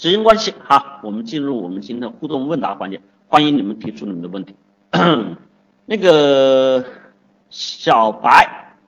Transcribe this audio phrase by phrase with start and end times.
[0.00, 4.54] 时间关系哈，我们进入我们今天的互动问答环节，欢迎你们提出你们的问题。
[5.84, 6.82] 那个
[7.50, 8.78] 小白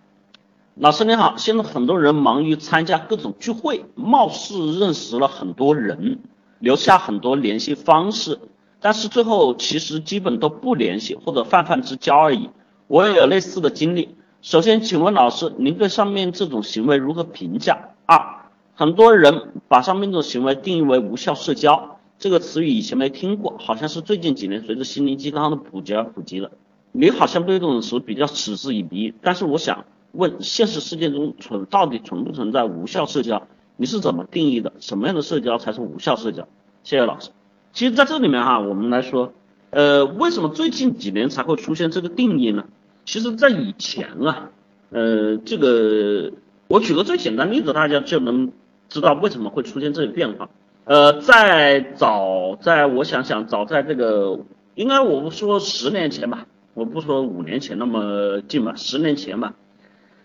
[0.75, 6.21] 老师你好，现在很多人忙于参加各种聚会，貌似认识了很多人，
[6.61, 8.39] 留下很多联系方式，
[8.81, 12.49] 但是最后其实基本都不联系或者泛泛之交而已。
[12.87, 14.17] 我也有类似的经历。
[14.41, 17.91] 首先，请问老师，您对上面这种行为如何评价？
[18.07, 18.42] 二
[18.75, 26.51] 很多人把上面这种行为定义为无效社交，这个词语以前没听过，好像是最近几年随着心灵鸡汤的普及而普及了。
[26.91, 33.47] 你好像对这种词比较嗤之以鼻，但是我想问，现实世界中存到底存不存在无效社交？
[33.77, 34.73] 你是怎么定义的？
[34.81, 36.49] 什么样的社交才是无效社交？
[36.83, 37.31] 谢谢老师。
[37.73, 39.33] 其实在这里面哈，我们来说，
[39.71, 42.65] 呃，为什么最近几年才会出现这个定义呢？
[43.05, 44.51] 其实，在以前啊，
[44.91, 46.33] 呃，这个
[46.69, 48.51] 我举个最简单例子，大家就能。
[48.93, 50.51] 知道为什么会出现这种变化？
[50.85, 54.41] 呃，在早在我想想，早在这个
[54.75, 59.55] 应该我不说十年前吧，我不说五年前那么近吧，十年前吧，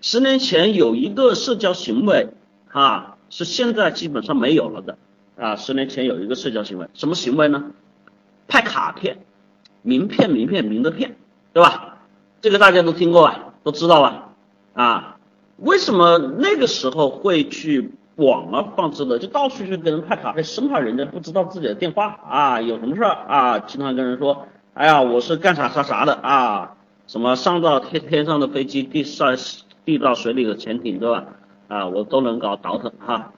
[0.02, 2.28] 十年前有一个社交行为
[2.68, 4.98] 啊，是现在基本上没有了的
[5.38, 5.56] 啊。
[5.56, 7.72] 十年前有一个社交行为，什么行为呢？
[8.50, 9.20] 派卡片，
[9.82, 11.16] 名片，名片，名的片，
[11.54, 12.00] 对吧？
[12.42, 14.34] 这个大家都听过吧，都知道吧？
[14.74, 15.18] 啊，
[15.56, 17.92] 为什么那个时候会去？
[18.18, 29.38] 广而放之的，就到处去跟人派卡片，生怕人家不知道自己的电话啊，有什么事儿啊，经常跟人说，哎呀，我是干啥啥啥的啊，什么上到天天上的飞机，地上
[29.86, 31.26] 地到水里的潜艇，对吧？
[31.68, 33.34] 啊，我都能搞倒腾哈。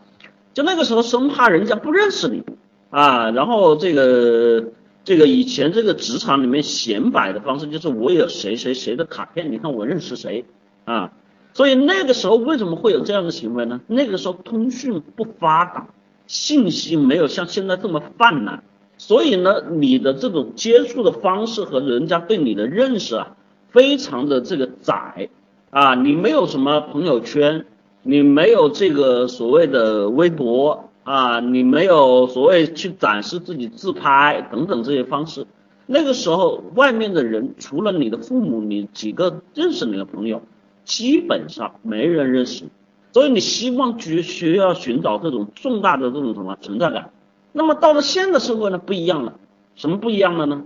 [0.53, 2.41] 就那个时候生怕人家不认识你
[2.89, 4.63] 啊，然后这个
[5.03, 10.45] 这个以前这个职场里面显摆的方式就是我有谁谁谁的卡片，你看我认识谁
[10.85, 11.11] 啊。
[11.53, 13.81] 所以那个时候为什么会有这样的行为呢？
[13.87, 15.87] 那个时候通讯不发达，
[16.27, 18.63] 信息没有像现在这么泛滥，
[18.97, 23.35] 所以呢，你的这种接触的方式和人家对你的认识啊，
[23.69, 25.29] 非常的这个窄
[25.71, 27.65] 啊，你没有什么朋友圈，
[28.03, 35.45] 你没有这个所谓的微博啊，你没有所谓去展示自己自拍等等这些方式，
[35.87, 40.41] 那个时候外面的人除了你的父母，你几个认识你的朋友。
[40.89, 42.71] 基本上没人认识你，
[43.13, 47.11] 所以你希望去需要寻找这种重大的这种什么存在感。
[47.51, 49.35] 那么到了现代社会呢，不一样了，
[49.75, 50.63] 什么不一样了呢？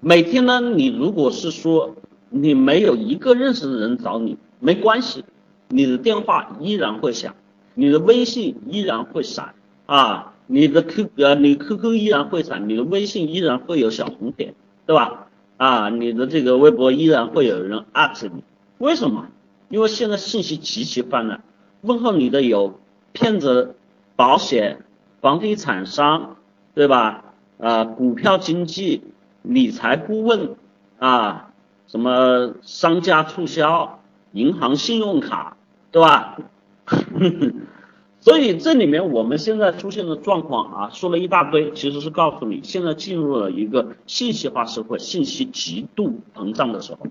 [0.00, 1.94] 每天呢，你如果是说
[2.30, 5.22] 你没有一个认识的人找你，没关系，
[5.68, 7.34] 你的电话依然会响，
[7.74, 14.54] 你的微信依然会闪啊，你的 Q 呃你 QQ 依然会闪，你的微信依然会有小红点，
[14.86, 15.26] 对吧？
[15.58, 18.42] 啊，你的这个微博依然会有人艾特你。
[18.78, 19.26] 为什么？
[19.68, 21.42] 因为现在信息极其泛滥，
[21.82, 22.80] 问候你的有
[23.12, 23.76] 骗子、
[24.16, 24.84] 保险、
[25.20, 26.36] 房地产商，
[26.74, 27.24] 对吧？
[27.58, 29.02] 啊，股票经纪、
[29.42, 30.56] 理财顾问
[30.98, 31.52] 啊，
[31.86, 34.00] 什么商家促销、
[34.32, 35.56] 银行信用卡，
[35.90, 36.38] 对吧？
[38.20, 47.06] 所以这里面我们现在出现的状况啊，说了一大堆，其实是告诉你，现在进入了一个信息化社会，信息极度膨胀的时候。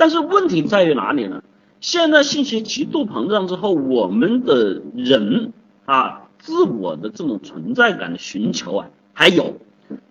[0.00, 1.42] 但是问题在于哪里呢？
[1.78, 5.52] 现在信息极度膨胀之后，我们的人
[5.84, 9.58] 啊，自我的这种存在感的寻求啊，还有，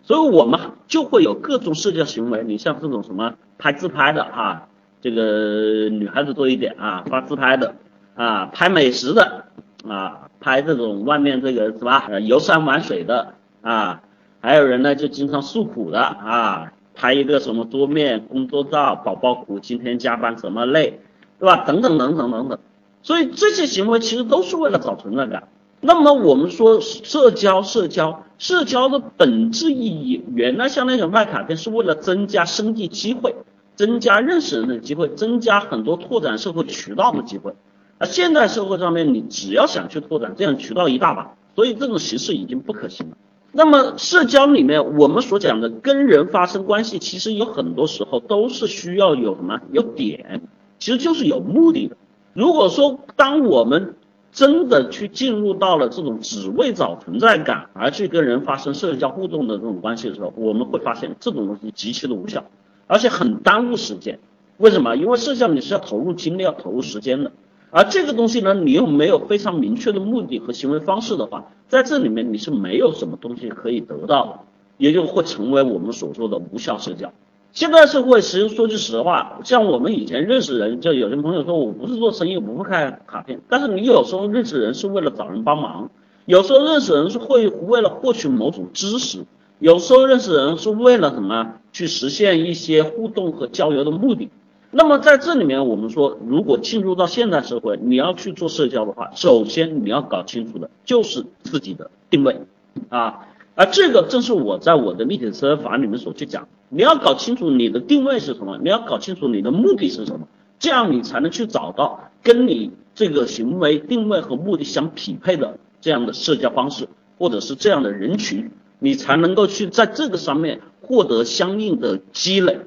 [0.04, 2.44] 所以我们就会有各种社交行为。
[2.44, 4.68] 你像这种什么拍自拍的啊，
[5.02, 7.74] 这个女孩子多一点啊，发自拍的
[8.14, 9.46] 啊，拍美食的
[9.88, 14.04] 啊，拍这种外面这个是吧，游山玩水的啊，
[14.40, 16.74] 还有人呢就经常诉苦的啊。
[17.00, 21.00] 拍一个什么桌面工作照，宝宝哭，今天加班怎么累，
[21.40, 21.64] 对吧？
[21.66, 22.60] 等等等等等等，
[23.04, 25.48] 所以这些行为其实都是为了找存在感。
[25.80, 33.34] 那么我们说社交，社交，社交的本质意义，原来像那种卖卡片是为了增加生意机会，
[33.78, 37.54] 增加认识人的机会，增加很多拓展社会渠道的机会。
[37.98, 43.16] 而现在社会上面，你只要想去拓展，这样渠道一大把，所以这种形式已经不可行了。
[43.52, 50.42] 那么社交里面，我们所讲的跟人发生关系，其实有很多时候都是需要有什么有点，
[50.78, 51.98] 其实就是有目的的。
[52.34, 53.96] 如果说当我们
[54.32, 62.46] 真的去进入到了这种只为找存在感而去跟人发生社交互动的这种关系的时候，我们会发现这种东西极其的无效，
[62.86, 64.20] 而且很耽误时间。
[64.58, 64.96] 为什么？
[64.96, 67.32] 因为社交你是要投入精力、要投入时间的。
[67.72, 74.40] 而这个东西呢，你又没有非常明确的目的和行为方式的话，在这里面你是没有什么东西可以得到的，
[74.78, 77.12] 也就会成为我们所说的无效社交。
[77.52, 85.90] 现在社会其实说句实话，像我们以前认识人，就有些朋友说我不是做生意，我不会开卡片，但是你有时候认识人是为了找人帮忙，
[86.26, 89.26] 有时候认识人是会为了获取某种知识，
[89.60, 91.54] 有时候认识人是为了什么？
[91.72, 94.30] 去实现一些互动和交流的目的。
[94.72, 102.42] 那么在这里面，我们说，如果进入到现代社会，你要去做社交的话，首先你要搞清楚的就是自己的定位
[102.90, 103.26] 啊。
[103.56, 110.28] 而这个正是我在我的立体思维法里面所去讲，你要搞清楚你的定位是什么，你要搞清楚你的目的是什么，
[110.60, 116.88] 这样你才能去找到跟你这个行为定位和目的相匹配的这样的社交方式，
[117.18, 122.60] 或者是这样的人群，你才能够去在这个上面获得相应的积累。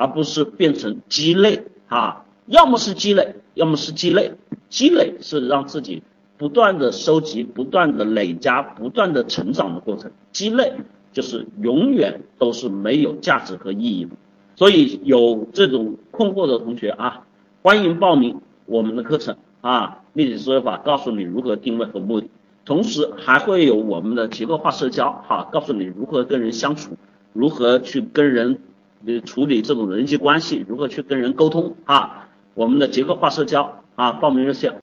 [0.00, 4.32] 而不是变成鸡肋啊，要么是积累，要么是鸡肋。
[4.70, 6.02] 积累是让自己
[6.38, 10.72] 不断的收集、不断的累加、不断的成长的过程，鸡肋
[11.12, 14.12] 就是永远都是没有价值和意义的。
[14.56, 17.26] 所以有这种困惑的同学啊，
[17.60, 22.30] 欢迎报名我们的课程啊，立体思维法告诉你如何定位和目的，
[22.64, 26.96] 同时还会有我们的结构化社交哈，告诉你如何跟人相处，
[27.34, 28.60] 如何去跟人。
[29.02, 32.28] 你处理这种人际关系，如何去跟人沟通啊？
[32.54, 34.74] 我们的结构化社交啊，报名热线。